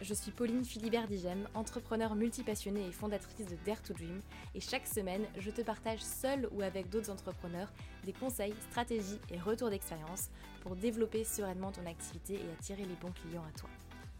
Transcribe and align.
Je 0.00 0.12
suis 0.12 0.32
Pauline 0.32 0.64
Philibert 0.64 1.06
Digem, 1.06 1.48
entrepreneur 1.54 2.14
multipassionnée 2.14 2.86
et 2.86 2.92
fondatrice 2.92 3.46
de 3.46 3.56
Dare 3.64 3.80
to 3.80 3.94
Dream, 3.94 4.20
et 4.54 4.60
chaque 4.60 4.86
semaine, 4.86 5.24
je 5.38 5.50
te 5.50 5.62
partage 5.62 6.00
seul 6.00 6.48
ou 6.52 6.62
avec 6.62 6.90
d'autres 6.90 7.10
entrepreneurs 7.10 7.72
des 8.04 8.12
conseils, 8.12 8.54
stratégies 8.70 9.20
et 9.30 9.38
retours 9.38 9.70
d'expérience 9.70 10.30
pour 10.62 10.74
développer 10.74 11.22
sereinement 11.24 11.70
ton 11.70 11.86
activité 11.86 12.34
et 12.34 12.52
attirer 12.58 12.84
les 12.84 12.96
bons 13.00 13.12
clients 13.12 13.44
à 13.48 13.58
toi. 13.58 13.70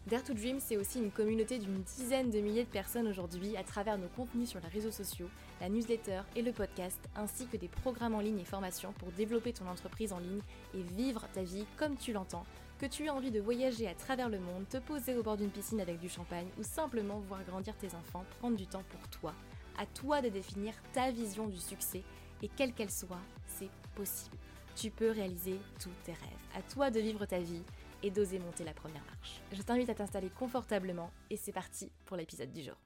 Dare 0.07 0.23
to 0.23 0.33
Dream, 0.33 0.59
c'est 0.59 0.77
aussi 0.77 0.99
une 0.99 1.11
communauté 1.11 1.59
d'une 1.59 1.81
dizaine 1.81 2.29
de 2.29 2.39
milliers 2.39 2.63
de 2.63 2.69
personnes 2.69 3.07
aujourd'hui 3.07 3.57
à 3.57 3.63
travers 3.63 3.97
nos 3.97 4.07
contenus 4.07 4.49
sur 4.49 4.61
les 4.61 4.67
réseaux 4.67 4.91
sociaux, 4.91 5.29
la 5.59 5.67
newsletter 5.67 6.21
et 6.35 6.41
le 6.41 6.51
podcast, 6.51 6.99
ainsi 7.15 7.47
que 7.47 7.57
des 7.57 7.67
programmes 7.67 8.15
en 8.15 8.21
ligne 8.21 8.39
et 8.39 8.45
formations 8.45 8.93
pour 8.93 9.11
développer 9.11 9.51
ton 9.51 9.67
entreprise 9.67 10.13
en 10.13 10.19
ligne 10.19 10.41
et 10.73 10.81
vivre 10.81 11.27
ta 11.33 11.41
vie 11.41 11.65
comme 11.75 11.97
tu 11.97 12.13
l'entends, 12.13 12.45
que 12.79 12.85
tu 12.85 13.05
aies 13.05 13.09
envie 13.09 13.31
de 13.31 13.39
voyager 13.39 13.87
à 13.87 13.95
travers 13.95 14.29
le 14.29 14.39
monde, 14.39 14.67
te 14.69 14.77
poser 14.77 15.15
au 15.15 15.23
bord 15.23 15.37
d'une 15.37 15.49
piscine 15.49 15.79
avec 15.79 15.99
du 15.99 16.09
champagne 16.09 16.47
ou 16.57 16.63
simplement 16.63 17.19
voir 17.19 17.43
grandir 17.43 17.75
tes 17.77 17.93
enfants, 17.95 18.25
prendre 18.39 18.57
du 18.57 18.67
temps 18.67 18.83
pour 18.89 19.07
toi. 19.09 19.33
À 19.77 19.85
toi 19.85 20.21
de 20.21 20.29
définir 20.29 20.73
ta 20.93 21.11
vision 21.11 21.47
du 21.47 21.57
succès 21.57 22.03
et 22.41 22.49
quelle 22.49 22.73
qu'elle 22.73 22.91
soit, 22.91 23.21
c'est 23.47 23.69
possible. 23.95 24.37
Tu 24.75 24.89
peux 24.89 25.11
réaliser 25.11 25.57
tous 25.79 25.91
tes 26.03 26.11
rêves. 26.11 26.45
À 26.55 26.61
toi 26.61 26.91
de 26.91 26.99
vivre 26.99 27.25
ta 27.25 27.39
vie 27.39 27.63
et 28.03 28.11
d'oser 28.11 28.39
monter 28.39 28.63
la 28.63 28.73
première 28.73 29.03
marche. 29.05 29.41
Je 29.51 29.61
t'invite 29.61 29.89
à 29.89 29.95
t'installer 29.95 30.29
confortablement 30.29 31.11
et 31.29 31.37
c'est 31.37 31.53
parti 31.53 31.91
pour 32.05 32.17
l'épisode 32.17 32.51
du 32.51 32.61
jour. 32.61 32.84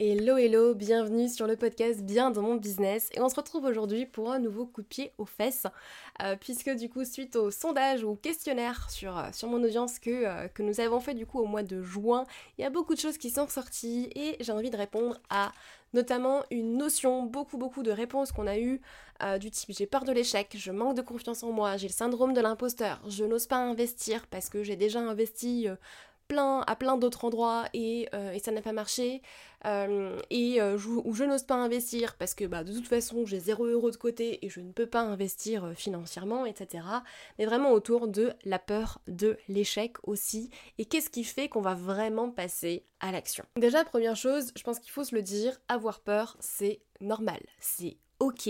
Hello 0.00 0.36
hello, 0.36 0.76
bienvenue 0.76 1.28
sur 1.28 1.48
le 1.48 1.56
podcast 1.56 2.02
Bien 2.02 2.30
dans 2.30 2.42
mon 2.42 2.54
business. 2.54 3.10
Et 3.14 3.20
on 3.20 3.28
se 3.28 3.34
retrouve 3.34 3.64
aujourd'hui 3.64 4.06
pour 4.06 4.30
un 4.30 4.38
nouveau 4.38 4.64
coup 4.64 4.82
de 4.82 4.86
pied 4.86 5.10
aux 5.18 5.24
fesses 5.24 5.66
euh, 6.22 6.36
puisque 6.40 6.70
du 6.70 6.88
coup 6.88 7.04
suite 7.04 7.34
au 7.34 7.50
sondage 7.50 8.04
ou 8.04 8.14
questionnaire 8.14 8.88
sur, 8.92 9.18
euh, 9.18 9.30
sur 9.32 9.48
mon 9.48 9.60
audience 9.60 9.98
que, 9.98 10.24
euh, 10.24 10.46
que 10.46 10.62
nous 10.62 10.78
avons 10.78 11.00
fait 11.00 11.14
du 11.14 11.26
coup 11.26 11.40
au 11.40 11.46
mois 11.46 11.64
de 11.64 11.82
juin, 11.82 12.26
il 12.56 12.62
y 12.62 12.64
a 12.64 12.70
beaucoup 12.70 12.94
de 12.94 13.00
choses 13.00 13.18
qui 13.18 13.28
sont 13.28 13.48
sorties 13.48 14.08
et 14.14 14.36
j'ai 14.38 14.52
envie 14.52 14.70
de 14.70 14.76
répondre 14.76 15.20
à 15.30 15.50
notamment 15.94 16.44
une 16.52 16.76
notion, 16.76 17.24
beaucoup 17.24 17.58
beaucoup 17.58 17.82
de 17.82 17.90
réponses 17.90 18.30
qu'on 18.30 18.46
a 18.46 18.56
eues 18.56 18.80
du 19.40 19.50
type 19.50 19.74
j'ai 19.76 19.86
peur 19.86 20.04
de 20.04 20.12
l'échec, 20.12 20.54
je 20.56 20.70
manque 20.70 20.96
de 20.96 21.02
confiance 21.02 21.42
en 21.42 21.50
moi, 21.50 21.76
j'ai 21.76 21.88
le 21.88 21.92
syndrome 21.92 22.34
de 22.34 22.40
l'imposteur, 22.40 23.00
je 23.08 23.24
n'ose 23.24 23.48
pas 23.48 23.56
investir 23.56 24.28
parce 24.28 24.48
que 24.48 24.62
j'ai 24.62 24.76
déjà 24.76 25.00
investi 25.00 25.66
plein, 26.28 26.60
à 26.66 26.76
plein 26.76 26.96
d'autres 26.96 27.24
endroits 27.24 27.64
et, 27.74 28.08
euh, 28.14 28.32
et, 28.32 28.38
ça 28.38 28.52
n'a 28.52 28.62
pas 28.62 28.72
marché. 28.72 29.22
Euh, 29.64 30.20
et 30.30 30.60
euh, 30.60 30.78
ou 31.04 31.14
je 31.14 31.24
n'ose 31.24 31.42
pas 31.42 31.56
investir 31.56 32.14
parce 32.16 32.34
que 32.34 32.44
bah, 32.44 32.62
de 32.62 32.72
toute 32.72 32.86
façon 32.86 33.26
j'ai 33.26 33.40
0 33.40 33.66
euros 33.66 33.90
de 33.90 33.96
côté 33.96 34.44
et 34.46 34.48
je 34.48 34.60
ne 34.60 34.70
peux 34.70 34.86
pas 34.86 35.00
investir 35.00 35.72
financièrement, 35.74 36.46
etc. 36.46 36.84
Mais 37.38 37.46
vraiment 37.46 37.72
autour 37.72 38.06
de 38.06 38.32
la 38.44 38.60
peur 38.60 39.00
de 39.08 39.36
l'échec 39.48 39.96
aussi. 40.04 40.50
Et 40.78 40.84
qu'est-ce 40.84 41.10
qui 41.10 41.24
fait 41.24 41.48
qu'on 41.48 41.60
va 41.60 41.74
vraiment 41.74 42.30
passer 42.30 42.84
à 43.00 43.10
l'action? 43.10 43.44
Déjà, 43.56 43.84
première 43.84 44.16
chose, 44.16 44.52
je 44.56 44.62
pense 44.62 44.78
qu'il 44.78 44.92
faut 44.92 45.04
se 45.04 45.14
le 45.14 45.22
dire, 45.22 45.58
avoir 45.68 46.00
peur, 46.00 46.36
c'est 46.38 46.80
normal. 47.00 47.40
C'est 47.58 47.96
ok. 48.20 48.48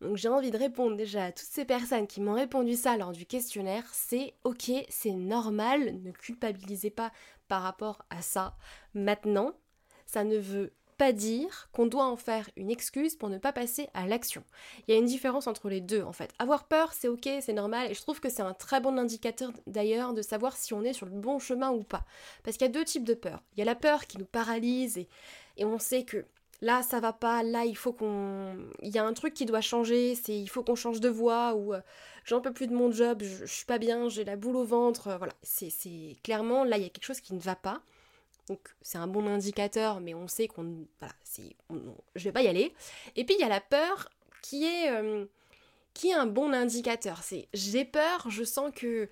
Donc 0.00 0.16
j'ai 0.16 0.28
envie 0.28 0.50
de 0.50 0.58
répondre 0.58 0.96
déjà 0.96 1.24
à 1.24 1.32
toutes 1.32 1.48
ces 1.48 1.64
personnes 1.64 2.06
qui 2.06 2.20
m'ont 2.20 2.34
répondu 2.34 2.74
ça 2.74 2.96
lors 2.96 3.12
du 3.12 3.24
questionnaire, 3.24 3.84
c'est 3.92 4.34
ok, 4.44 4.70
c'est 4.88 5.12
normal, 5.12 6.02
ne 6.02 6.10
culpabilisez 6.10 6.90
pas 6.90 7.12
par 7.48 7.62
rapport 7.62 8.04
à 8.10 8.20
ça. 8.20 8.56
Maintenant, 8.94 9.52
ça 10.04 10.24
ne 10.24 10.36
veut 10.36 10.72
pas 10.96 11.12
dire 11.12 11.68
qu'on 11.72 11.86
doit 11.86 12.06
en 12.06 12.16
faire 12.16 12.48
une 12.56 12.70
excuse 12.70 13.16
pour 13.16 13.28
ne 13.28 13.38
pas 13.38 13.52
passer 13.52 13.88
à 13.94 14.06
l'action. 14.06 14.42
Il 14.86 14.92
y 14.92 14.94
a 14.94 14.98
une 14.98 15.06
différence 15.06 15.46
entre 15.46 15.68
les 15.68 15.80
deux 15.80 16.02
en 16.02 16.12
fait. 16.12 16.30
Avoir 16.38 16.64
peur, 16.64 16.92
c'est 16.92 17.08
ok, 17.08 17.28
c'est 17.40 17.52
normal, 17.52 17.90
et 17.90 17.94
je 17.94 18.00
trouve 18.00 18.20
que 18.20 18.30
c'est 18.30 18.42
un 18.42 18.54
très 18.54 18.80
bon 18.80 18.98
indicateur 18.98 19.52
d'ailleurs 19.66 20.14
de 20.14 20.22
savoir 20.22 20.56
si 20.56 20.74
on 20.74 20.82
est 20.82 20.94
sur 20.94 21.06
le 21.06 21.12
bon 21.12 21.38
chemin 21.38 21.70
ou 21.70 21.82
pas. 21.82 22.04
Parce 22.42 22.56
qu'il 22.56 22.66
y 22.66 22.70
a 22.70 22.72
deux 22.72 22.84
types 22.84 23.04
de 23.04 23.14
peur. 23.14 23.42
Il 23.52 23.58
y 23.58 23.62
a 23.62 23.66
la 23.66 23.74
peur 23.74 24.06
qui 24.06 24.18
nous 24.18 24.26
paralyse 24.26 24.98
et, 24.98 25.08
et 25.56 25.64
on 25.64 25.78
sait 25.78 26.04
que 26.04 26.24
là 26.60 26.82
ça 26.82 27.00
va 27.00 27.12
pas, 27.12 27.42
là 27.42 27.64
il 27.64 27.76
faut 27.76 27.92
qu'on... 27.92 28.56
Il 28.82 28.94
y 28.94 28.98
a 28.98 29.04
un 29.04 29.12
truc 29.12 29.34
qui 29.34 29.46
doit 29.46 29.60
changer, 29.60 30.14
c'est 30.14 30.36
il 30.36 30.48
faut 30.48 30.62
qu'on 30.62 30.74
change 30.74 31.00
de 31.00 31.08
voie, 31.08 31.54
ou 31.54 31.74
euh, 31.74 31.80
j'en 32.24 32.40
peux 32.40 32.52
plus 32.52 32.66
de 32.66 32.74
mon 32.74 32.90
job, 32.90 33.22
je, 33.22 33.44
suis 33.46 33.66
pas 33.66 33.78
bien, 33.78 34.08
j'ai 34.08 34.24
la 34.24 34.36
boule 34.36 34.56
au 34.56 34.64
ventre, 34.64 35.08
euh, 35.08 35.18
voilà. 35.18 35.32
C'est, 35.42 35.70
clairement, 36.22 36.64
là 36.64 36.76
il 36.76 36.82
y 36.82 36.86
a 36.86 36.90
quelque 36.90 37.04
chose 37.04 37.20
qui 37.20 37.34
ne 37.34 37.40
va 37.40 37.56
pas. 37.56 37.82
Donc 38.48 38.60
c'est 38.82 38.98
un 38.98 39.08
bon 39.08 39.26
indicateur, 39.26 40.00
mais 40.00 40.14
on 40.14 40.28
sait 40.28 40.46
qu'on... 40.48 40.86
Voilà, 41.00 41.14
c'est, 41.24 41.56
je 42.14 42.24
vais 42.24 42.32
pas 42.32 42.42
y 42.42 42.48
aller. 42.48 42.74
Et 43.16 43.24
puis 43.24 43.34
il 43.36 43.40
y 43.40 43.44
a 43.44 43.48
la 43.48 43.60
peur 43.60 44.08
qui 44.42 44.64
est... 44.64 44.90
Euh, 44.90 45.26
qui 45.94 46.10
est 46.10 46.14
un 46.14 46.26
bon 46.26 46.52
indicateur. 46.52 47.22
C'est 47.22 47.48
j'ai 47.54 47.86
peur, 47.86 48.26
je 48.28 48.44
sens 48.44 48.70
que 48.74 49.08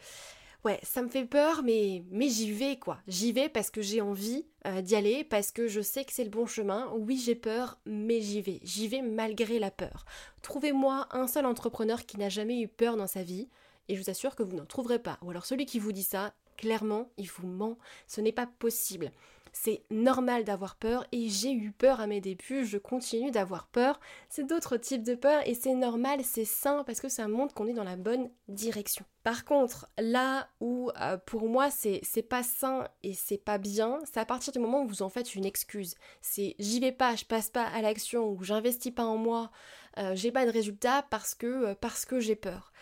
ouais, 0.65 0.81
ça 0.83 1.03
me 1.03 1.09
fait 1.09 1.25
peur, 1.25 1.63
mais, 1.63 2.05
mais 2.11 2.29
j'y 2.29 2.53
vais 2.53 2.77
quoi. 2.77 2.99
J'y 3.07 3.33
vais 3.33 3.49
parce 3.49 3.71
que 3.71 3.83
j'ai 3.83 4.01
envie 4.01 4.47
euh, 4.67 4.81
d'y 4.81 4.97
aller, 4.97 5.25
parce 5.25 5.53
que 5.53 5.69
je 5.69 5.81
sais 5.81 6.05
que 6.05 6.13
c'est 6.13 6.25
le 6.25 6.31
bon 6.31 6.47
chemin. 6.47 6.91
Oui, 6.97 7.21
j'ai 7.25 7.35
peur, 7.35 7.79
mais 7.87 8.21
j'y 8.21 8.41
vais. 8.41 8.61
J'y 8.63 8.89
vais 8.89 9.03
malgré 9.03 9.59
la 9.59 9.71
peur. 9.71 10.05
Trouvez-moi 10.43 11.09
un 11.13 11.27
seul 11.27 11.47
entrepreneur 11.47 12.05
qui 12.07 12.19
n'a 12.19 12.29
jamais 12.29 12.61
eu 12.61 12.69
peur 12.69 12.97
dans 12.97 13.07
sa 13.07 13.23
vie, 13.23 13.49
et 13.89 13.95
je 13.95 14.03
vous 14.03 14.11
assure 14.11 14.35
que 14.35 14.43
vous 14.43 14.57
n'en 14.57 14.67
trouverez 14.67 14.99
pas. 14.99 15.19
Ou 15.23 15.31
alors 15.31 15.47
celui 15.47 15.67
qui 15.67 15.79
vous 15.79 15.93
dit 15.93 16.03
ça, 16.03 16.33
clairement, 16.57 17.11
il 17.19 17.29
vous 17.29 17.47
ment. 17.47 17.79
Ce 18.07 18.21
n'est 18.21 18.33
pas 18.33 18.47
possible. 18.47 19.13
C'est 19.57 19.85
normal 19.89 20.43
d'avoir 20.43 20.75
peur 20.75 21.07
et 21.13 21.29
j'ai 21.29 21.53
eu 21.53 21.71
peur 21.71 22.01
à 22.01 22.09
mes 22.09 22.21
débuts, 22.21 22.67
je 22.67 22.77
continue 22.77 23.31
d'avoir 23.31 23.69
peur. 23.69 24.01
C'est 24.29 24.49
d'autres 24.49 24.77
types 24.77 25.05
de 25.05 25.15
peur 25.15 25.47
et 25.47 25.55
c'est 25.55 25.75
normal, 25.75 26.23
c'est 26.25 26.45
sain 26.45 26.83
parce 26.85 27.01
que 27.01 27.09
ça 27.09 27.29
montre 27.29 27.55
qu'on 27.55 27.69
est 27.69 27.73
dans 27.73 27.85
la 27.85 27.95
bonne 27.95 28.31
direction. 28.49 29.05
Par 29.23 29.45
contre, 29.45 29.89
là 29.97 30.49
où 30.61 30.91
euh, 31.01 31.17
pour 31.25 31.49
moi 31.49 31.69
c'est 31.71 32.29
pas 32.29 32.43
sain 32.43 32.89
et 33.05 33.15
c'est 33.15 33.39
pas 33.39 33.59
bien, 33.59 34.01
c'est 34.05 34.19
à 34.19 34.27
partir 34.27 34.53
du 34.53 34.59
moment 34.59 34.83
où 34.83 34.89
vous 34.89 35.03
en 35.03 35.09
faites 35.09 35.37
une 35.37 35.45
excuse. 35.45 35.95
C'est 36.21 36.57
j'y 36.59 36.81
vais 36.81 36.91
pas, 36.91 37.15
je 37.15 37.25
passe 37.25 37.49
pas 37.49 37.65
à 37.65 37.81
l'action 37.81 38.29
ou 38.29 38.43
j'investis 38.43 38.93
pas 38.93 39.05
en 39.05 39.17
moi, 39.17 39.53
euh, 39.99 40.17
j'ai 40.17 40.33
pas 40.33 40.47
de 40.47 40.51
résultat 40.51 41.07
parce 41.11 41.37
que, 41.37 41.47
euh, 41.47 41.75
parce 41.81 42.05
que 42.05 42.19
j'ai 42.19 42.35
peur 42.35 42.73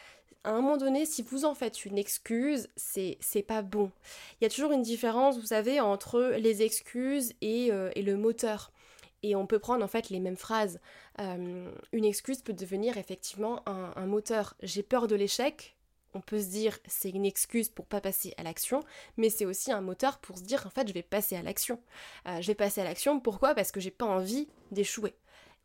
à 0.45 0.51
un 0.51 0.61
moment 0.61 0.77
donné, 0.77 1.07
si 1.07 1.23
vous 1.23 1.45
en 1.45 1.55
faites 1.55 1.85
une 1.85 1.99
excuse, 1.99 2.69
c'est, 2.77 3.19
pas 3.47 3.63
bon. 3.63 3.91
Il 4.41 4.45
y 4.45 4.47
a 4.47 4.51
toujours 4.51 4.73
une 4.73 4.83
différence, 4.83 5.39
vous 5.39 5.47
savez, 5.47 5.81
entre 5.81 6.35
les 6.37 6.63
excuses 6.63 7.33
et, 7.41 7.71
euh, 7.71 7.91
le 7.97 8.17
moteur. 8.17 8.73
Et 9.23 9.37
on 9.37 9.47
peut 9.47 9.61
prendre 9.61 9.85
en 9.85 9.89
fait 9.89 10.11
les 10.11 10.19
mêmes 10.19 10.37
phrases. 10.37 10.81
Euh, 11.21 11.71
une 11.93 12.05
excuse 12.05 12.43
peut 12.43 12.53
devenir 12.53 12.97
effectivement 12.97 13.63
un, 13.67 14.07
moteur. 14.07 14.55
J'ai 14.63 14.83
peur 14.83 15.07
de 15.07 15.15
l'échec. 15.15 15.77
On 16.15 16.21
peut 16.21 16.41
se 16.41 16.49
dire 16.49 16.79
c'est 16.89 17.11
une 17.11 17.25
excuse 17.25 17.69
pour 17.69 17.87
pas 17.87 18.01
passer 18.01 18.35
à 18.37 18.43
l'action, 18.43 18.81
mais 19.17 19.31
c'est 19.31 19.47
aussi 19.47 19.73
un 19.73 19.81
moteur 19.81 20.19
pour 20.19 20.37
se 20.37 20.43
dire 20.43 20.67
en 20.67 20.71
fait 20.71 20.87
je 20.89 20.93
vais 20.93 21.03
passer 21.03 21.37
à 21.37 21.43
l'action. 21.43 21.81
Euh, 22.27 22.43
je 22.43 22.49
vais 22.49 22.55
passer 22.55 22.81
à 22.81 22.85
l'action 22.85 23.21
pourquoi? 23.21 23.55
Parce 23.55 23.71
que 23.71 23.81
j'ai 23.81 23.93
pas 23.93 24.05
envie 24.05 24.49
d'échouer 24.73 25.15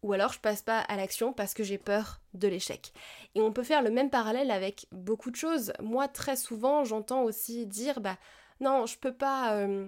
ou 0.04 0.14
alors 0.14 0.34
je 0.34 0.40
passe 0.40 0.62
pas 0.62 0.80
à 0.80 0.96
l'action 0.96 1.34
parce 1.34 1.54
que 1.54 1.64
j'ai 1.64 1.78
peur 1.78 2.22
de 2.34 2.48
l'échec. 2.48 2.94
Et 3.36 3.42
on 3.42 3.52
peut 3.52 3.64
faire 3.64 3.82
le 3.82 3.90
même 3.90 4.10
parallèle 4.10 4.52
avec 4.52 4.88
beaucoup 4.92 5.32
de 5.32 5.36
choses. 5.36 5.74
Moi, 5.82 6.08
très 6.08 6.36
souvent, 6.36 6.84
j'entends 6.84 7.24
aussi 7.24 7.66
dire 7.66 8.00
bah 8.00 8.18
non, 8.60 8.86
je 8.86 8.98
peux 8.98 9.14
pas 9.14 9.56
euh, 9.56 9.88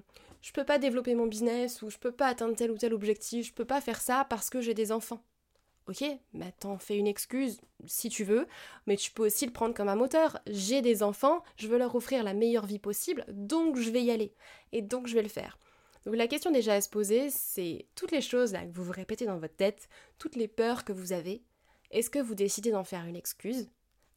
pas 0.65 0.79
développer 0.79 1.15
mon 1.15 1.27
business 1.27 1.81
ou 1.81 1.89
je 1.89 1.97
peux 1.97 2.11
pas 2.11 2.27
atteindre 2.27 2.55
tel 2.55 2.71
ou 2.71 2.77
tel 2.77 2.93
objectif, 2.93 3.47
je 3.47 3.53
peux 3.53 3.65
pas 3.65 3.81
faire 3.81 4.01
ça 4.01 4.25
parce 4.29 4.49
que 4.49 4.61
j'ai 4.61 4.73
des 4.73 4.91
enfants. 4.91 5.23
Ok, 5.87 6.03
bah 6.35 6.51
t'en 6.59 6.77
fais 6.77 6.97
une 6.97 7.07
excuse 7.07 7.59
si 7.87 8.09
tu 8.09 8.23
veux, 8.23 8.47
mais 8.85 8.95
tu 8.95 9.09
peux 9.09 9.25
aussi 9.25 9.47
le 9.47 9.51
prendre 9.51 9.73
comme 9.73 9.89
un 9.89 9.95
moteur. 9.95 10.39
J'ai 10.45 10.83
des 10.83 11.01
enfants, 11.01 11.43
je 11.57 11.67
veux 11.67 11.79
leur 11.79 11.95
offrir 11.95 12.23
la 12.23 12.35
meilleure 12.35 12.67
vie 12.67 12.77
possible, 12.77 13.25
donc 13.29 13.75
je 13.75 13.89
vais 13.89 14.03
y 14.03 14.11
aller. 14.11 14.35
Et 14.71 14.83
donc 14.83 15.07
je 15.07 15.15
vais 15.15 15.23
le 15.23 15.29
faire. 15.29 15.57
Donc 16.05 16.15
la 16.15 16.27
question 16.27 16.51
déjà 16.51 16.73
à 16.73 16.81
se 16.81 16.89
poser, 16.89 17.29
c'est 17.29 17.87
toutes 17.95 18.11
les 18.11 18.21
choses 18.21 18.53
là 18.53 18.65
que 18.65 18.73
vous 18.73 18.83
vous 18.83 18.91
répétez 18.91 19.25
dans 19.25 19.37
votre 19.37 19.55
tête, 19.55 19.89
toutes 20.17 20.35
les 20.35 20.47
peurs 20.47 20.85
que 20.85 20.93
vous 20.93 21.11
avez, 21.11 21.43
est-ce 21.91 22.09
que 22.09 22.19
vous 22.19 22.35
décidez 22.35 22.71
d'en 22.71 22.83
faire 22.83 23.05
une 23.05 23.15
excuse 23.15 23.69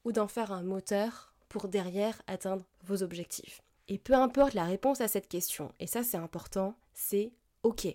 ou 0.04 0.12
d'en 0.12 0.28
faire 0.28 0.52
un 0.52 0.62
moteur 0.62 1.34
pour 1.48 1.68
derrière 1.68 2.20
atteindre 2.26 2.64
vos 2.84 3.02
objectifs? 3.02 3.62
Et 3.88 3.98
peu 3.98 4.14
importe 4.14 4.54
la 4.54 4.64
réponse 4.64 5.00
à 5.00 5.08
cette 5.08 5.28
question, 5.28 5.72
et 5.80 5.86
ça 5.86 6.02
c'est 6.02 6.16
important, 6.16 6.76
c'est 6.94 7.32
OK. 7.62 7.86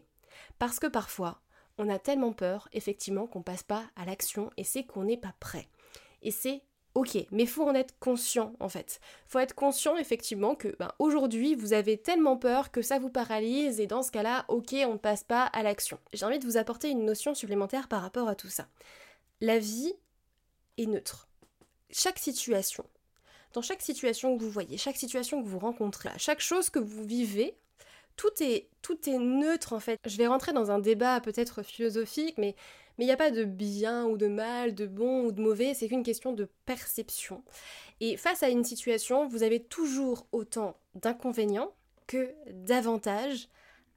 Parce 0.59 0.79
que 0.79 0.87
parfois, 0.87 1.41
on 1.77 1.89
a 1.89 1.99
tellement 1.99 2.33
peur, 2.33 2.67
effectivement, 2.73 3.27
qu'on 3.27 3.43
passe 3.43 3.63
pas 3.63 3.85
à 3.95 4.05
l'action 4.05 4.51
et 4.57 4.63
c'est 4.63 4.83
qu'on 4.83 5.03
n'est 5.03 5.17
pas 5.17 5.33
prêt. 5.39 5.67
Et 6.23 6.31
c'est 6.31 6.61
Ok, 6.97 7.15
mais 7.29 7.45
faut 7.45 7.61
en 7.61 7.75
être 7.75 7.93
conscient 7.99 8.53
en 8.59 8.69
fait. 8.69 8.99
faut 9.27 9.37
être 9.37 9.53
conscient 9.53 9.97
effectivement 9.97 10.55
que 10.55 10.75
ben, 10.79 10.91
aujourd'hui 10.97 11.53
vous 11.53 11.73
avez 11.73 11.95
tellement 11.99 12.37
peur 12.37 12.71
que 12.71 12.81
ça 12.81 12.97
vous 12.97 13.11
paralyse 13.11 13.79
et 13.79 13.85
dans 13.85 14.01
ce 14.01 14.09
cas-là, 14.09 14.45
ok, 14.47 14.73
on 14.87 14.93
ne 14.93 14.97
passe 14.97 15.23
pas 15.23 15.43
à 15.43 15.61
l'action. 15.61 15.99
J'ai 16.11 16.25
envie 16.25 16.39
de 16.39 16.45
vous 16.45 16.57
apporter 16.57 16.89
une 16.89 17.05
notion 17.05 17.35
supplémentaire 17.35 17.87
par 17.87 18.01
rapport 18.01 18.27
à 18.27 18.33
tout 18.33 18.49
ça. 18.49 18.67
La 19.41 19.59
vie 19.59 19.93
est 20.79 20.87
neutre. 20.87 21.27
Chaque 21.91 22.17
situation 22.17 22.83
dans 23.53 23.61
chaque 23.61 23.83
situation 23.83 24.35
que 24.35 24.43
vous 24.43 24.49
voyez, 24.49 24.79
chaque 24.79 24.97
situation 24.97 25.43
que 25.43 25.47
vous 25.47 25.59
rencontrez, 25.59 26.09
chaque 26.17 26.41
chose 26.41 26.71
que 26.71 26.79
vous 26.79 27.03
vivez, 27.03 27.55
tout 28.15 28.33
est, 28.39 28.69
tout 28.81 29.07
est 29.07 29.19
neutre 29.19 29.73
en 29.73 29.79
fait. 29.79 29.99
Je 30.07 30.17
vais 30.17 30.25
rentrer 30.25 30.51
dans 30.51 30.71
un 30.71 30.79
débat 30.79 31.21
peut-être 31.21 31.61
philosophique, 31.61 32.39
mais 32.39 32.55
il 32.97 33.05
n'y 33.05 33.11
a 33.11 33.17
pas 33.17 33.31
de 33.31 33.43
bien 33.43 34.05
ou 34.05 34.17
de 34.17 34.27
mal, 34.27 34.73
de 34.73 34.87
bon 34.87 35.25
ou 35.25 35.31
de 35.31 35.41
mauvais, 35.41 35.73
c'est 35.73 35.87
qu'une 35.87 36.03
question 36.03 36.33
de 36.33 36.49
perception. 36.65 37.43
Et 37.99 38.17
face 38.17 38.43
à 38.43 38.49
une 38.49 38.63
situation, 38.63 39.27
vous 39.27 39.43
avez 39.43 39.61
toujours 39.61 40.27
autant 40.31 40.77
d'inconvénients 40.95 41.73
que 42.07 42.33
d'avantages 42.51 43.49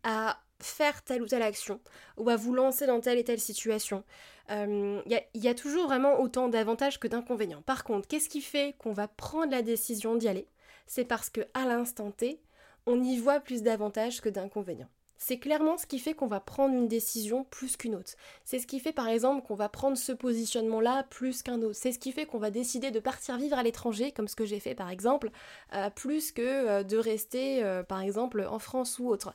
à 0.03 0.41
faire 0.59 1.03
telle 1.03 1.23
ou 1.23 1.27
telle 1.27 1.43
action 1.43 1.81
ou 2.19 2.29
à 2.29 2.37
vous 2.37 2.55
lancer 2.55 2.87
dans 2.87 3.01
telle 3.01 3.19
et 3.19 3.25
telle 3.25 3.41
situation. 3.41 4.05
Il 4.51 4.57
euh, 4.57 5.03
y, 5.35 5.49
a 5.49 5.55
toujours 5.55 5.87
vraiment 5.87 6.21
autant 6.21 6.49
d'avantages 6.49 6.99
que 6.99 7.07
d'inconvénients. 7.07 7.63
Par 7.63 7.85
contre, 7.85 8.09
qu'est-ce 8.09 8.29
qui 8.29 8.41
fait 8.41 8.75
qu'on 8.79 8.93
va 8.93 9.07
prendre 9.07 9.53
la 9.53 9.63
décision 9.63 10.17
d'y 10.17 10.27
aller? 10.27 10.49
C'est 10.89 11.05
parce 11.05 11.31
que 11.31 11.43
à 11.55 11.67
l'instant 11.67 12.11
T, 12.11 12.41
on 12.87 13.01
y 13.01 13.17
voit 13.17 13.39
plus 13.39 13.63
d'avantages 13.63 14.21
que 14.21 14.29
d'inconvénients. 14.29 14.89
C'est 15.23 15.39
clairement 15.39 15.77
ce 15.77 15.87
qui 15.87 15.99
fait 15.99 16.15
qu'on 16.15 16.27
va 16.27 16.41
prendre 16.41 16.75
une 16.75 16.89
décision 16.89 17.45
plus 17.45 17.77
qu'une 17.77 17.95
autre. 17.95 18.13
C'est 18.47 18.59
ce 18.59 18.67
qui 18.67 18.81
fait 18.81 18.91
par 18.93 19.07
exemple 19.07 19.47
qu'on 19.47 19.55
va 19.55 19.69
prendre 19.69 19.99
ce 19.99 20.13
positionnement-là 20.13 21.05
plus 21.11 21.43
qu'un 21.43 21.61
autre. 21.61 21.77
C'est 21.77 21.93
ce 21.93 21.99
qui 21.99 22.11
fait 22.11 22.25
qu'on 22.25 22.39
va 22.39 22.51
décider 22.51 22.91
de 22.91 23.01
partir 23.01 23.37
vivre 23.37 23.59
à 23.59 23.63
l'étranger, 23.63 24.13
comme 24.13 24.29
ce 24.29 24.35
que 24.35 24.47
j'ai 24.47 24.61
fait 24.61 24.75
par 24.75 24.89
exemple, 24.89 25.31
euh, 25.75 25.91
plus 25.91 26.33
que 26.33 26.41
euh, 26.41 26.83
de 26.85 26.97
rester 26.97 27.63
par 27.87 28.01
exemple 28.01 28.49
en 28.51 28.59
France 28.59 28.99
ou 28.99 29.09
autre. 29.09 29.35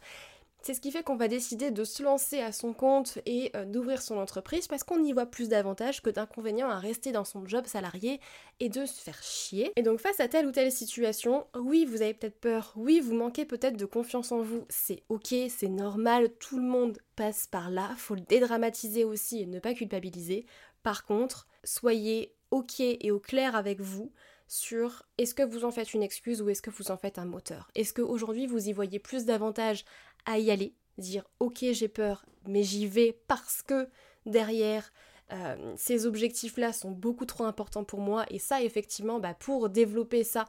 C'est 0.66 0.74
ce 0.74 0.82
qui 0.82 0.90
fait 0.90 1.04
qu'on 1.04 1.16
va 1.16 1.28
décider 1.28 1.70
de 1.70 1.84
se 1.84 2.02
lancer 2.02 2.40
à 2.40 2.52
son 2.52 2.74
compte 2.74 3.20
et 3.28 3.52
euh, 3.56 3.66
d'ouvrir 3.66 4.02
son 4.02 4.18
entreprise 4.18 4.68
parce 4.68 4.84
qu'on 4.84 5.04
y 5.04 5.14
voit 5.14 5.28
plus 5.28 5.48
d'avantages 5.48 6.02
que 6.02 6.10
d'inconvénients 6.10 6.72
à 6.72 6.80
rester 6.80 7.12
dans 7.12 7.24
son 7.24 7.46
job 7.46 7.68
salarié 7.68 8.20
et 8.60 8.70
de 8.70 8.88
se 8.88 9.00
faire 9.00 9.22
chier. 9.22 9.72
Et 9.76 9.84
donc 9.84 10.00
face 10.00 10.20
à 10.20 10.28
telle 10.28 10.48
ou 10.48 10.52
telle 10.52 10.72
situation, 10.72 11.46
oui, 11.56 11.86
vous 11.86 12.02
avez 12.02 12.16
peut-être 12.16 12.40
peur, 12.40 12.74
oui, 12.78 13.00
vous 13.00 13.14
manquez 13.14 13.46
peut-être 13.46 13.78
de 13.78 13.86
confiance 13.86 14.32
en 14.32 14.42
vous, 14.42 14.66
c'est 14.68 15.04
ok, 15.10 15.36
c'est 15.50 15.70
normal, 15.70 16.30
tout 16.40 16.58
le 16.58 16.66
monde 16.66 16.98
passe 17.16 17.46
par 17.46 17.70
là, 17.70 17.92
faut 17.96 18.16
le 18.16 18.22
dédramatiser 18.22 19.04
aussi 19.04 19.44
et 19.44 19.46
ne 19.46 19.60
pas 19.60 19.76
culpabiliser. 19.76 20.48
Par 20.82 21.06
contre, 21.06 21.48
soyez 21.64 22.34
ok 22.50 22.80
et 22.80 23.12
au 23.12 23.20
clair 23.20 23.56
avec 23.56 23.82
vous 23.82 24.12
sur 24.48 25.04
est-ce 25.18 25.34
que 25.34 25.44
vous 25.44 25.66
en 25.66 25.72
faites 25.72 25.94
une 25.94 26.04
excuse 26.04 26.42
ou 26.42 26.50
est-ce 26.50 26.62
que 26.62 26.70
vous 26.70 26.92
en 26.92 26.98
faites 26.98 27.18
un 27.18 27.26
moteur. 27.26 27.70
Est-ce 27.76 27.94
qu'aujourd'hui 27.94 28.46
vous 28.46 28.70
y 28.70 28.74
voyez 28.74 29.00
plus 29.00 29.26
d'avantages 29.26 29.86
à 30.26 30.40
y 30.40 30.52
aller, 30.52 30.74
dire 30.98 31.26
ok 31.40 31.66
j'ai 31.72 31.88
peur, 31.88 32.26
mais 32.48 32.64
j'y 32.64 32.88
vais 32.88 33.18
parce 33.28 33.62
que 33.62 33.88
derrière 34.26 34.92
euh, 35.32 35.74
ces 35.76 36.06
objectifs-là 36.06 36.72
sont 36.72 36.92
beaucoup 36.92 37.26
trop 37.26 37.46
importants 37.46 37.84
pour 37.84 38.00
moi. 38.00 38.26
Et 38.30 38.40
ça 38.40 38.62
effectivement 38.62 39.20
bah, 39.20 39.34
pour 39.34 39.70
développer 39.70 40.24
ça, 40.24 40.46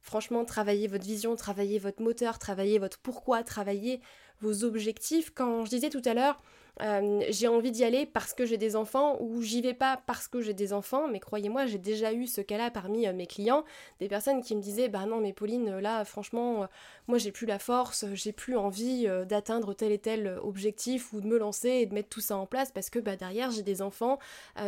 franchement 0.00 0.44
travailler 0.44 0.86
votre 0.86 1.04
vision, 1.04 1.36
travailler 1.36 1.78
votre 1.78 2.02
moteur, 2.02 2.38
travailler 2.38 2.78
votre 2.78 2.98
pourquoi, 2.98 3.42
travailler 3.42 4.00
vos 4.40 4.64
objectifs. 4.64 5.30
Quand 5.34 5.64
je 5.64 5.70
disais 5.70 5.90
tout 5.90 6.02
à 6.04 6.14
l'heure, 6.14 6.40
euh, 6.82 7.22
j'ai 7.28 7.48
envie 7.48 7.70
d'y 7.70 7.84
aller 7.84 8.06
parce 8.06 8.32
que 8.32 8.46
j'ai 8.46 8.56
des 8.56 8.74
enfants 8.74 9.18
ou 9.20 9.42
j'y 9.42 9.60
vais 9.60 9.74
pas 9.74 10.00
parce 10.06 10.28
que 10.28 10.40
j'ai 10.40 10.54
des 10.54 10.72
enfants, 10.72 11.08
mais 11.08 11.20
croyez-moi, 11.20 11.66
j'ai 11.66 11.78
déjà 11.78 12.12
eu 12.12 12.26
ce 12.26 12.40
cas-là 12.40 12.70
parmi 12.70 13.06
euh, 13.06 13.12
mes 13.12 13.26
clients, 13.26 13.64
des 13.98 14.08
personnes 14.08 14.42
qui 14.42 14.56
me 14.56 14.62
disaient 14.62 14.88
bah 14.88 15.04
non 15.06 15.20
mais 15.20 15.32
Pauline, 15.32 15.78
là 15.78 16.04
franchement, 16.04 16.62
euh, 16.62 16.66
moi 17.06 17.18
j'ai 17.18 17.32
plus 17.32 17.46
la 17.46 17.58
force, 17.58 18.06
j'ai 18.14 18.32
plus 18.32 18.56
envie 18.56 19.06
d'atteindre 19.26 19.74
tel 19.74 19.92
et 19.92 19.98
tel 19.98 20.38
objectif 20.42 21.12
ou 21.12 21.20
de 21.20 21.26
me 21.26 21.38
lancer 21.38 21.68
et 21.68 21.86
de 21.86 21.94
mettre 21.94 22.08
tout 22.08 22.20
ça 22.20 22.36
en 22.36 22.46
place 22.46 22.72
parce 22.72 22.88
que 22.88 22.98
bah, 22.98 23.16
derrière 23.16 23.50
j'ai 23.50 23.62
des 23.62 23.82
enfants, 23.82 24.18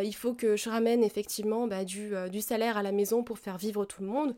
il 0.03 0.15
faut 0.15 0.35
que 0.35 0.57
je 0.57 0.69
ramène 0.69 1.03
effectivement 1.05 1.67
bah, 1.67 1.85
du, 1.85 2.13
du, 2.31 2.41
salaire 2.41 2.77
à 2.77 2.83
la 2.83 2.93
maison 2.93 3.23
pour 3.23 3.39
faire 3.39 3.59
vivre 3.59 3.85
tout 3.85 4.03
le 4.03 4.09
monde. 4.09 4.37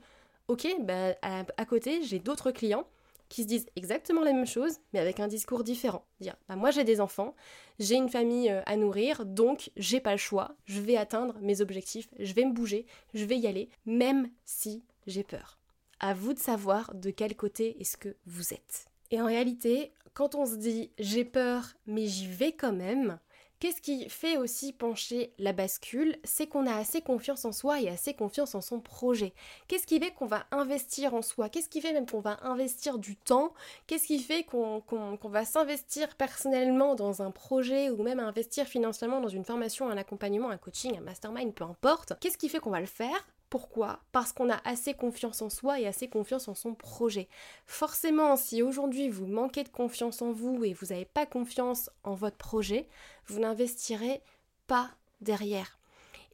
Ok, 0.49 0.67
bah, 0.81 1.15
à 1.23 1.65
côté 1.65 2.03
j'ai 2.03 2.19
d'autres 2.19 2.51
clients 2.51 2.87
qui 3.35 3.43
se 3.43 3.49
disent 3.49 3.67
exactement 3.75 4.23
la 4.23 4.33
même 4.33 4.47
chose, 4.47 4.79
mais 4.93 5.01
avec 5.01 5.19
un 5.19 5.27
discours 5.27 5.65
différent. 5.65 6.07
Dire, 6.21 6.37
bah 6.49 6.55
moi 6.55 6.71
j'ai 6.71 6.85
des 6.85 7.01
enfants, 7.01 7.35
j'ai 7.81 7.97
une 7.97 8.09
famille 8.09 8.49
euh, 8.49 8.63
à 8.65 8.77
nourrir, 8.77 9.27
donc 9.27 9.73
j'ai 9.77 9.99
pas 9.99 10.13
le 10.13 10.19
choix, 10.19 10.55
je 10.67 10.81
vais 10.81 10.97
atteindre 10.97 11.35
mes 11.41 11.61
objectifs, 11.61 12.09
je 12.21 12.33
vais 12.33 12.45
me 12.45 12.53
bouger, 12.53 12.87
je 13.13 13.25
vais 13.25 13.37
y 13.37 13.49
aller, 13.49 13.71
même 13.87 14.31
si 14.45 14.85
j'ai 15.09 15.25
peur. 15.25 15.59
À 15.99 16.15
vous 16.15 16.33
de 16.33 16.39
savoir 16.39 16.95
de 16.95 17.11
quel 17.11 17.35
côté 17.35 17.77
est-ce 17.81 17.97
que 17.97 18.15
vous 18.25 18.55
êtes. 18.55 18.87
Et 19.11 19.21
en 19.21 19.27
réalité, 19.27 19.93
quand 20.13 20.37
on 20.37 20.47
se 20.47 20.55
dit 20.55 20.93
j'ai 21.01 21.25
peur, 21.25 21.75
mais 21.87 22.07
j'y 22.07 22.29
vais 22.29 22.53
quand 22.53 22.73
même, 22.73 23.19
Qu'est-ce 23.61 23.81
qui 23.81 24.09
fait 24.11 24.37
aussi 24.37 24.73
pencher 24.73 25.33
la 25.39 25.53
bascule? 25.53 26.17
C'est 26.23 26.47
qu'on 26.47 26.67
a 26.67 26.75
assez 26.75 27.01
confiance 27.01 27.45
en 27.45 27.53
soi 27.53 27.81
et 27.81 27.89
assez 27.89 28.13
confiance 28.13 28.55
en 28.55 28.61
son 28.61 28.81
projet. 28.81 29.33
Qu'est-ce 29.69 29.87
qui 29.87 29.99
fait 29.99 30.11
qu'on 30.11 30.27
va 30.27 30.45
investir 30.51 31.15
en 31.15 31.23
soi? 31.23 31.49
Qu'est-ce 31.49 31.69
qui 31.71 31.81
fait 31.81 31.93
même 31.93 32.07
qu'on 32.07 32.21
va 32.21 32.39
investir 32.43 32.99
du 32.99 33.17
temps? 33.17 33.55
Qu'est-ce 33.87 34.07
qui 34.07 34.19
fait 34.19 34.45
qu'on 34.45 34.83
va 35.25 35.45
s'investir 35.45 36.15
personnellement 36.17 36.95
dans 36.95 37.23
un 37.23 37.31
projet 37.31 37.91
ou 37.91 38.03
même 38.03 38.21
investir 38.21 38.67
financièrement 38.67 39.21
dans 39.21 39.29
une 39.29 39.45
formation, 39.45 39.89
un 39.89 39.97
accompagnement, 39.97 40.51
un 40.51 40.59
coaching, 40.59 40.99
un 40.99 41.03
mastermind, 41.03 41.55
peu 41.55 41.65
importe? 41.65 42.13
Qu'est-ce 42.21 42.39
qui 42.39 42.49
fait 42.49 42.59
qu'on 42.59 42.71
va 42.71 42.81
le 42.81 42.87
faire? 42.87 43.27
Pourquoi? 43.51 44.01
Parce 44.13 44.33
qu'on 44.33 44.51
a 44.51 44.61
assez 44.65 44.95
confiance 44.95 45.43
en 45.43 45.51
soi 45.51 45.81
et 45.81 45.87
assez 45.87 46.09
confiance 46.09 46.49
en 46.49 46.55
son 46.55 46.75
projet. 46.75 47.29
Forcément, 47.67 48.37
si 48.37 48.63
aujourd'hui 48.63 49.09
vous 49.09 49.27
manquez 49.27 49.65
de 49.65 49.69
confiance 49.69 50.23
en 50.23 50.33
vous 50.33 50.65
et 50.65 50.73
vous 50.73 50.87
n'avez 50.87 51.05
pas 51.05 51.27
confiance 51.27 51.91
en 52.03 52.15
votre 52.15 52.37
projet, 52.37 52.89
vous 53.27 53.41
n'investirez 53.41 54.21
pas 54.67 54.91
derrière. 55.21 55.79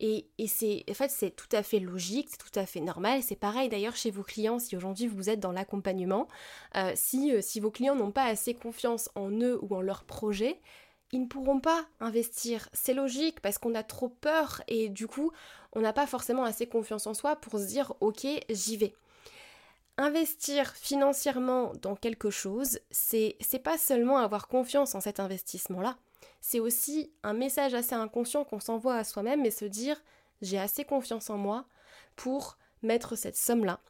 Et, 0.03 0.25
c'est 0.47 0.83
en 0.89 0.95
fait 0.95 1.11
c'est 1.11 1.31
tout 1.31 1.49
à 1.53 1.63
fait 1.63 1.79
logique, 1.79 2.29
c'est 2.31 2.39
tout 2.39 2.59
à 2.59 2.65
fait 2.65 2.81
normal. 2.81 3.23
C'est 3.23 3.37
pareil 3.37 3.69
d'ailleurs 3.69 3.97
chez 3.97 4.11
vos 4.11 4.23
clients 4.23 4.59
si 4.59 4.75
aujourd'hui 4.75 5.07
vous 5.07 5.29
êtes 5.29 5.41
dans 5.41 5.53
l'accompagnement. 5.53 6.27
Euh, 6.75 6.93
si, 6.95 7.35
euh, 7.35 7.43
si 7.43 7.61
vos 7.61 7.71
clients 7.71 7.95
n'ont 7.95 8.11
pas 8.11 8.25
assez 8.25 8.55
confiance 8.55 9.11
en 9.15 9.31
eux 9.31 9.59
ou 9.63 9.77
en 9.77 9.83
leur 9.83 10.05
projet, 10.05 10.59
ils 11.13 11.23
ne 11.23 11.27
pourront 11.27 11.61
pas 11.61 11.87
investir. 12.01 12.69
C'est 12.73 12.95
logique 12.95 13.41
parce 13.41 13.59
qu'on 13.59 13.75
a 13.75 13.83
trop 13.83 14.09
peur 14.09 14.63
et 14.69 14.89
du 14.89 15.07
coup, 15.07 15.33
on 15.73 15.81
n'a 15.81 15.93
pas 15.93 16.07
forcément 16.07 16.45
assez 16.45 16.67
confiance 16.67 17.07
en 17.07 17.15
soi 17.15 17.37
pour 17.37 17.59
se 17.59 17.67
dire 17.67 17.95
ok, 18.01 18.27
j'y 18.49 18.77
vais. 18.77 18.95
Investir 19.97 20.75
financièrement 20.77 21.73
dans 21.83 21.97
quelque 21.97 22.31
chose, 22.31 22.79
c'est 22.91 23.37
c'est 23.41 23.59
pas 23.59 23.77
seulement 23.77 24.19
avoir 24.19 24.49
confiance 24.49 24.95
en 24.95 25.01
cet 25.01 25.21
investissement-là, 25.21 25.99
c'est 26.41 26.61
aussi 26.61 27.13
un 27.23 27.35
message 27.35 27.75
assez 27.75 27.95
inconscient 27.95 28.45
qu'on 28.45 28.61
s'envoie 28.61 28.97
à 28.97 29.05
soi-même 29.05 29.45
et 29.45 29.51
se 29.51 29.67
dire 29.67 30.01
j'ai 30.41 30.59
assez 30.59 30.85
confiance 30.85 31.29
en 31.29 31.37
moi 31.37 31.67
pour 32.17 32.57
mettre 32.83 33.17
cette 33.17 33.37
somme-là, 33.37 33.81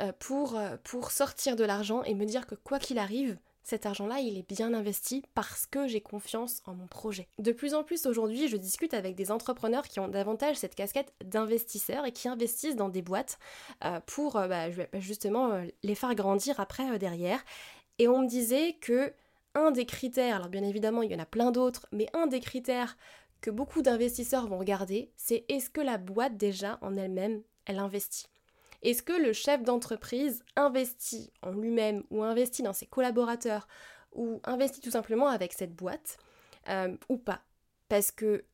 euh, 0.00 0.12
pour, 0.18 0.58
euh, 0.58 0.76
pour 0.84 1.10
sortir 1.10 1.56
de 1.56 1.64
l'argent 1.64 2.02
et 2.02 2.14
me 2.14 2.26
dire 2.26 2.46
que 2.46 2.54
quoi 2.54 2.78
qu'il 2.78 2.98
arrive, 2.98 3.38
cet 3.64 3.86
argent-là, 3.86 4.20
il 4.20 4.36
est 4.36 4.46
bien 4.48 4.74
investi 4.74 5.24
parce 5.34 5.66
que 5.66 5.88
j'ai 5.88 6.02
confiance 6.02 6.60
en 6.66 6.74
mon 6.74 6.86
projet. 6.86 7.28
De 7.38 7.50
plus 7.50 7.72
en 7.74 7.82
plus 7.82 8.04
aujourd'hui, 8.04 8.46
je 8.46 8.58
discute 8.58 8.92
avec 8.92 9.16
des 9.16 9.30
entrepreneurs 9.32 9.88
qui 9.88 10.00
ont 10.00 10.08
davantage 10.08 10.56
cette 10.56 10.74
casquette 10.74 11.14
d'investisseurs 11.24 12.04
et 12.04 12.12
qui 12.12 12.28
investissent 12.28 12.76
dans 12.76 12.90
des 12.90 13.00
boîtes 13.00 13.38
euh, 13.82 14.00
pour 14.06 14.36
euh, 14.36 14.48
bah, 14.48 14.66
justement 15.00 15.52
euh, 15.52 15.64
les 15.82 15.94
faire 15.94 16.14
grandir 16.14 16.60
après 16.60 16.98
derrière. 16.98 17.42
Et 17.98 18.06
on 18.06 18.22
me 18.22 18.28
disait 18.28 18.74
que 18.74 19.14
un 19.54 19.70
des 19.70 19.86
critères, 19.86 20.36
alors 20.36 20.48
bien 20.48 20.62
évidemment 20.62 21.02
il 21.02 21.10
y 21.10 21.14
en 21.14 21.20
a 21.20 21.26
plein 21.26 21.50
d'autres, 21.50 21.86
mais 21.90 22.08
un 22.12 22.26
des 22.26 22.40
critères 22.40 22.98
que 23.40 23.50
beaucoup 23.50 23.80
d'investisseurs 23.80 24.46
vont 24.46 24.58
regarder, 24.58 25.10
c'est 25.16 25.44
est-ce 25.48 25.70
que 25.70 25.80
la 25.80 25.96
boîte 25.96 26.36
déjà 26.36 26.78
en 26.82 26.96
elle-même, 26.96 27.42
elle 27.64 27.78
investit? 27.78 28.26
Est-ce 28.84 29.02
que 29.02 29.12
le 29.12 29.32
chef 29.32 29.62
d'entreprise 29.62 30.44
investit 30.56 31.32
en 31.42 31.52
lui-même 31.52 32.04
ou 32.10 32.22
investit 32.22 32.62
dans 32.62 32.72
ses 32.72 32.86
collaborateurs 32.86 33.66
ou 34.12 34.40
investit 34.44 34.80
tout 34.80 34.90
simplement 34.90 35.28
avec 35.28 35.54
cette 35.54 35.74
boîte 35.74 36.18
euh, 36.68 36.94
ou 37.08 37.16
pas? 37.16 37.40
Parce 37.88 38.12
que 38.12 38.44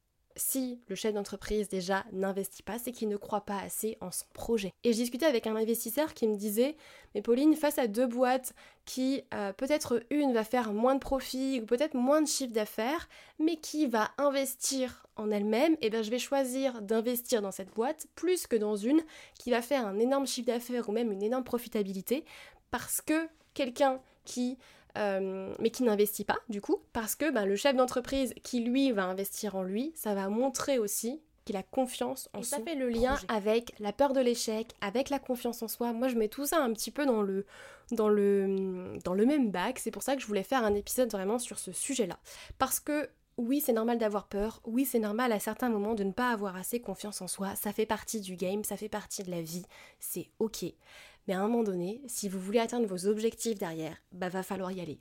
si 0.40 0.80
le 0.88 0.94
chef 0.94 1.14
d'entreprise 1.14 1.68
déjà 1.68 2.04
n'investit 2.12 2.62
pas, 2.62 2.78
c'est 2.78 2.92
qu'il 2.92 3.08
ne 3.08 3.16
croit 3.16 3.42
pas 3.42 3.58
assez 3.58 3.96
en 4.00 4.10
son 4.10 4.24
projet. 4.32 4.72
Et 4.84 4.92
je 4.92 4.98
discutais 4.98 5.26
avec 5.26 5.46
un 5.46 5.56
investisseur 5.56 6.14
qui 6.14 6.26
me 6.26 6.36
disait, 6.36 6.76
mais 7.14 7.22
Pauline, 7.22 7.54
face 7.54 7.78
à 7.78 7.86
deux 7.86 8.06
boîtes 8.06 8.54
qui 8.84 9.22
euh, 9.34 9.52
peut-être 9.52 10.02
une 10.10 10.32
va 10.32 10.44
faire 10.44 10.72
moins 10.72 10.94
de 10.94 11.00
profit 11.00 11.60
ou 11.60 11.66
peut-être 11.66 11.94
moins 11.94 12.22
de 12.22 12.28
chiffre 12.28 12.52
d'affaires, 12.52 13.08
mais 13.38 13.56
qui 13.56 13.86
va 13.86 14.10
investir 14.18 15.06
en 15.16 15.30
elle-même, 15.30 15.74
et 15.74 15.86
eh 15.86 15.90
bien 15.90 16.02
je 16.02 16.10
vais 16.10 16.18
choisir 16.18 16.80
d'investir 16.80 17.42
dans 17.42 17.52
cette 17.52 17.74
boîte 17.74 18.06
plus 18.14 18.46
que 18.46 18.56
dans 18.56 18.76
une 18.76 19.02
qui 19.38 19.50
va 19.50 19.60
faire 19.60 19.86
un 19.86 19.98
énorme 19.98 20.26
chiffre 20.26 20.46
d'affaires 20.46 20.88
ou 20.88 20.92
même 20.92 21.12
une 21.12 21.22
énorme 21.22 21.44
profitabilité, 21.44 22.24
parce 22.70 23.00
que 23.00 23.28
quelqu'un 23.52 24.00
qui 24.24 24.58
euh, 24.98 25.54
mais 25.58 25.70
qui 25.70 25.82
n'investit 25.82 26.24
pas 26.24 26.38
du 26.48 26.60
coup, 26.60 26.82
parce 26.92 27.14
que 27.14 27.30
ben, 27.30 27.44
le 27.44 27.56
chef 27.56 27.76
d'entreprise 27.76 28.34
qui 28.42 28.60
lui 28.60 28.92
va 28.92 29.04
investir 29.04 29.54
en 29.54 29.62
lui, 29.62 29.92
ça 29.94 30.14
va 30.14 30.28
montrer 30.28 30.78
aussi 30.78 31.20
qu'il 31.44 31.56
a 31.56 31.62
confiance 31.62 32.28
en 32.34 32.40
Et 32.40 32.42
ça 32.42 32.58
fait 32.60 32.74
le 32.74 32.88
lien 32.88 33.16
avec 33.28 33.74
la 33.78 33.92
peur 33.92 34.12
de 34.12 34.20
l'échec, 34.20 34.74
avec 34.80 35.10
la 35.10 35.18
confiance 35.18 35.62
en 35.62 35.68
soi. 35.68 35.92
Moi, 35.92 36.08
je 36.08 36.16
mets 36.16 36.28
tout 36.28 36.46
ça 36.46 36.62
un 36.62 36.72
petit 36.72 36.90
peu 36.90 37.06
dans 37.06 37.22
le, 37.22 37.46
dans 37.92 38.08
le, 38.08 38.98
dans 39.04 39.14
le 39.14 39.26
même 39.26 39.50
bac. 39.50 39.78
C'est 39.78 39.90
pour 39.90 40.02
ça 40.02 40.16
que 40.16 40.22
je 40.22 40.26
voulais 40.26 40.42
faire 40.42 40.64
un 40.64 40.74
épisode 40.74 41.10
vraiment 41.10 41.38
sur 41.38 41.58
ce 41.58 41.72
sujet-là. 41.72 42.18
Parce 42.58 42.78
que 42.78 43.08
oui, 43.40 43.60
c'est 43.60 43.72
normal 43.72 43.98
d'avoir 43.98 44.26
peur, 44.26 44.60
oui, 44.64 44.84
c'est 44.84 44.98
normal 44.98 45.32
à 45.32 45.40
certains 45.40 45.70
moments 45.70 45.94
de 45.94 46.04
ne 46.04 46.12
pas 46.12 46.30
avoir 46.30 46.56
assez 46.56 46.80
confiance 46.80 47.22
en 47.22 47.26
soi, 47.26 47.54
ça 47.54 47.72
fait 47.72 47.86
partie 47.86 48.20
du 48.20 48.36
game, 48.36 48.64
ça 48.64 48.76
fait 48.76 48.90
partie 48.90 49.22
de 49.22 49.30
la 49.30 49.40
vie, 49.40 49.64
c'est 49.98 50.28
ok. 50.38 50.66
Mais 51.26 51.34
à 51.34 51.40
un 51.40 51.48
moment 51.48 51.62
donné, 51.62 52.02
si 52.06 52.28
vous 52.28 52.40
voulez 52.40 52.58
atteindre 52.58 52.86
vos 52.86 53.06
objectifs 53.06 53.58
derrière, 53.58 53.96
bah 54.12 54.28
va 54.28 54.42
falloir 54.42 54.72
y 54.72 54.80
aller. 54.80 55.00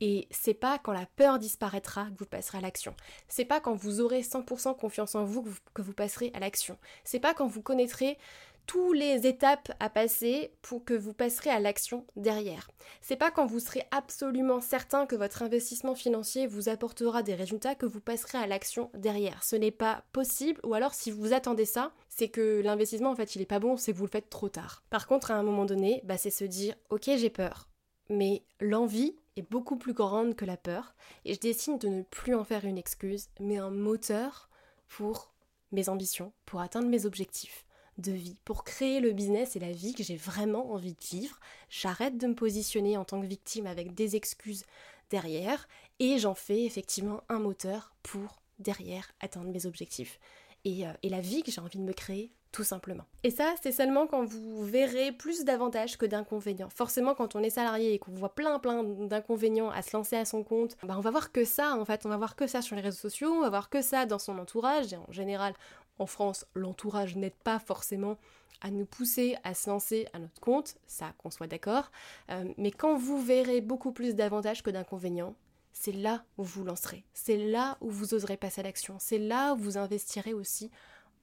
Et 0.00 0.26
c'est 0.30 0.54
pas 0.54 0.78
quand 0.78 0.92
la 0.92 1.06
peur 1.06 1.38
disparaîtra 1.38 2.06
que 2.06 2.18
vous 2.18 2.26
passerez 2.26 2.58
à 2.58 2.60
l'action. 2.60 2.94
C'est 3.28 3.44
pas 3.44 3.60
quand 3.60 3.74
vous 3.74 4.00
aurez 4.00 4.22
100% 4.22 4.76
confiance 4.76 5.14
en 5.14 5.24
vous 5.24 5.42
que, 5.42 5.48
vous 5.48 5.58
que 5.72 5.82
vous 5.82 5.92
passerez 5.92 6.30
à 6.34 6.40
l'action. 6.40 6.76
C'est 7.04 7.20
pas 7.20 7.32
quand 7.32 7.46
vous 7.46 7.62
connaîtrez 7.62 8.18
toutes 8.66 8.96
les 8.96 9.26
étapes 9.26 9.72
à 9.80 9.90
passer 9.90 10.52
pour 10.62 10.84
que 10.84 10.94
vous 10.94 11.12
passerez 11.12 11.50
à 11.50 11.60
l'action 11.60 12.06
derrière. 12.16 12.70
C'est 13.00 13.16
pas 13.16 13.30
quand 13.30 13.46
vous 13.46 13.60
serez 13.60 13.86
absolument 13.90 14.60
certain 14.60 15.06
que 15.06 15.16
votre 15.16 15.42
investissement 15.42 15.94
financier 15.94 16.46
vous 16.46 16.68
apportera 16.68 17.22
des 17.22 17.34
résultats 17.34 17.74
que 17.74 17.86
vous 17.86 18.00
passerez 18.00 18.38
à 18.38 18.46
l'action 18.46 18.90
derrière. 18.94 19.42
Ce 19.44 19.56
n'est 19.56 19.70
pas 19.70 20.04
possible, 20.12 20.60
ou 20.64 20.74
alors 20.74 20.94
si 20.94 21.10
vous 21.10 21.32
attendez 21.32 21.66
ça, 21.66 21.92
c'est 22.08 22.28
que 22.28 22.60
l'investissement 22.62 23.10
en 23.10 23.16
fait 23.16 23.34
il 23.34 23.42
est 23.42 23.46
pas 23.46 23.58
bon, 23.58 23.76
c'est 23.76 23.92
que 23.92 23.98
vous 23.98 24.06
le 24.06 24.10
faites 24.10 24.30
trop 24.30 24.48
tard. 24.48 24.82
Par 24.90 25.06
contre, 25.06 25.30
à 25.30 25.34
un 25.34 25.42
moment 25.42 25.64
donné, 25.64 26.00
bah, 26.04 26.16
c'est 26.16 26.30
se 26.30 26.44
dire 26.44 26.74
ok 26.90 27.10
j'ai 27.16 27.30
peur, 27.30 27.68
mais 28.08 28.44
l'envie 28.60 29.16
est 29.36 29.50
beaucoup 29.50 29.76
plus 29.76 29.94
grande 29.94 30.36
que 30.36 30.44
la 30.44 30.56
peur, 30.56 30.94
et 31.24 31.34
je 31.34 31.40
décide 31.40 31.78
de 31.78 31.88
ne 31.88 32.02
plus 32.02 32.34
en 32.34 32.44
faire 32.44 32.64
une 32.64 32.78
excuse, 32.78 33.28
mais 33.40 33.58
un 33.58 33.70
moteur 33.70 34.48
pour 34.88 35.34
mes 35.72 35.88
ambitions, 35.88 36.32
pour 36.46 36.60
atteindre 36.60 36.88
mes 36.88 37.04
objectifs 37.04 37.64
de 37.98 38.12
vie, 38.12 38.36
pour 38.44 38.64
créer 38.64 39.00
le 39.00 39.12
business 39.12 39.56
et 39.56 39.60
la 39.60 39.72
vie 39.72 39.94
que 39.94 40.02
j'ai 40.02 40.16
vraiment 40.16 40.72
envie 40.72 40.94
de 40.94 41.04
vivre. 41.04 41.38
J'arrête 41.70 42.18
de 42.18 42.26
me 42.26 42.34
positionner 42.34 42.96
en 42.96 43.04
tant 43.04 43.20
que 43.20 43.26
victime 43.26 43.66
avec 43.66 43.94
des 43.94 44.16
excuses 44.16 44.64
derrière, 45.10 45.68
et 46.00 46.18
j'en 46.18 46.34
fais 46.34 46.64
effectivement 46.64 47.22
un 47.28 47.38
moteur 47.38 47.92
pour 48.02 48.40
derrière 48.58 49.10
atteindre 49.20 49.50
mes 49.50 49.66
objectifs. 49.66 50.18
Et, 50.64 50.86
euh, 50.86 50.92
la 51.02 51.20
vie 51.20 51.42
que 51.42 51.50
j'ai 51.50 51.60
envie 51.60 51.78
de 51.78 51.84
me 51.84 51.92
créer 51.92 52.32
tout 52.52 52.62
simplement. 52.62 53.04
Et 53.24 53.32
ça, 53.32 53.52
c'est 53.60 53.72
seulement 53.72 54.06
quand 54.06 54.24
vous 54.24 54.64
verrez 54.64 55.10
plus 55.10 55.44
d'avantages 55.44 55.98
que 55.98 56.06
d'inconvénients. 56.06 56.68
Forcément, 56.70 57.16
quand 57.16 57.34
on 57.34 57.42
est 57.42 57.50
salarié 57.50 57.94
et 57.94 57.98
qu'on 57.98 58.12
voit 58.12 58.32
plein 58.32 58.60
plein 58.60 58.84
d'inconvénients 58.84 59.70
à 59.70 59.82
se 59.82 59.96
lancer 59.96 60.14
à 60.14 60.24
son 60.24 60.44
compte, 60.44 60.76
bah 60.84 60.94
on 60.96 61.00
va 61.00 61.10
voir 61.10 61.32
que 61.32 61.44
ça, 61.44 61.74
en 61.74 61.84
fait, 61.84 62.06
on 62.06 62.08
va 62.08 62.16
voir 62.16 62.36
que 62.36 62.46
ça 62.46 62.62
sur 62.62 62.76
les 62.76 62.82
réseaux 62.82 62.96
sociaux, 62.96 63.32
on 63.32 63.40
va 63.40 63.50
voir 63.50 63.70
que 63.70 63.82
ça 63.82 64.06
dans 64.06 64.20
son 64.20 64.38
entourage, 64.38 64.92
et 64.92 64.96
en 64.96 65.10
général, 65.10 65.52
en 65.98 66.06
France, 66.06 66.46
l'entourage 66.54 67.16
n'aide 67.16 67.34
pas 67.44 67.58
forcément 67.58 68.16
à 68.60 68.70
nous 68.70 68.86
pousser 68.86 69.36
à 69.44 69.54
se 69.54 69.68
lancer 69.68 70.06
à 70.12 70.18
notre 70.18 70.40
compte, 70.40 70.76
ça 70.86 71.12
qu'on 71.18 71.30
soit 71.30 71.46
d'accord, 71.46 71.90
euh, 72.30 72.52
mais 72.56 72.70
quand 72.70 72.96
vous 72.96 73.22
verrez 73.22 73.60
beaucoup 73.60 73.92
plus 73.92 74.14
d'avantages 74.14 74.62
que 74.62 74.70
d'inconvénients, 74.70 75.34
c'est 75.72 75.92
là 75.92 76.24
où 76.38 76.44
vous 76.44 76.64
lancerez, 76.64 77.04
c'est 77.12 77.36
là 77.36 77.76
où 77.80 77.90
vous 77.90 78.14
oserez 78.14 78.36
passer 78.36 78.60
à 78.60 78.64
l'action, 78.64 78.96
c'est 78.98 79.18
là 79.18 79.54
où 79.54 79.56
vous 79.58 79.76
investirez 79.76 80.32
aussi 80.32 80.70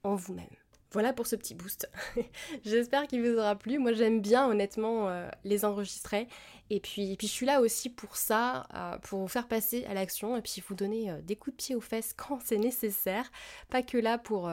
en 0.04 0.14
vous-même. 0.14 0.46
Voilà 0.92 1.12
pour 1.12 1.26
ce 1.26 1.36
petit 1.36 1.54
boost. 1.54 1.90
J'espère 2.64 3.06
qu'il 3.06 3.22
vous 3.22 3.38
aura 3.38 3.56
plu. 3.56 3.78
Moi 3.78 3.92
j'aime 3.92 4.20
bien 4.20 4.46
honnêtement 4.46 5.08
euh, 5.08 5.28
les 5.44 5.64
enregistrer. 5.64 6.28
Et 6.70 6.80
puis, 6.80 7.18
je 7.20 7.26
suis 7.26 7.44
là 7.44 7.60
aussi 7.60 7.90
pour 7.90 8.16
ça, 8.16 8.66
euh, 8.74 8.96
pour 8.98 9.20
vous 9.20 9.28
faire 9.28 9.46
passer 9.46 9.84
à 9.86 9.94
l'action 9.94 10.36
et 10.36 10.42
puis 10.42 10.62
vous 10.66 10.74
donner 10.74 11.10
euh, 11.10 11.20
des 11.20 11.36
coups 11.36 11.56
de 11.56 11.62
pied 11.62 11.74
aux 11.74 11.80
fesses 11.80 12.14
quand 12.14 12.40
c'est 12.44 12.58
nécessaire. 12.58 13.30
Pas 13.70 13.82
que 13.82 13.98
là 13.98 14.18
pour, 14.18 14.50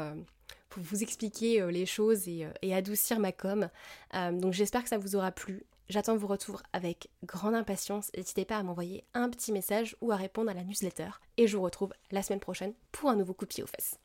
pour 0.70 0.84
vous 0.84 1.04
expliquer 1.04 1.66
les 1.72 1.86
choses 1.86 2.28
et, 2.28 2.48
et, 2.62 2.74
adoucir 2.74 3.20
ma 3.20 3.32
com. 3.32 3.70
donc 4.14 4.54
j'espère 4.54 4.84
que 4.84 4.90
ça 4.90 4.98
vous 4.98 5.16
aura 5.16 5.32
plu. 5.32 5.66
J'attends 5.90 6.16
vos 6.16 6.28
retours 6.28 6.62
avec 6.72 7.10
grande 7.24 7.56
impatience. 7.56 8.12
N'hésitez 8.16 8.46
pas 8.46 8.58
à 8.58 8.64
m'envoyer 8.64 9.04
un 9.14 9.30
petit 9.30 9.52
message 9.52 9.96
ou 10.02 10.12
à 10.12 10.16
répondre 10.16 10.52
à 10.52 10.54
la 10.54 10.64
newsletter. 10.64 11.10
Et 11.38 11.48
je 11.48 11.58
vous 11.58 11.64
retrouve 11.64 11.94
la 12.12 12.22
semaine 12.22 12.40
prochaine 12.40 12.74
pour 12.92 13.10
un 13.10 13.16
nouveau 13.16 13.34
coup 13.34 13.46
de 13.46 13.50
pied 13.50 13.64
aux 13.64 13.68
fesses. 13.68 13.98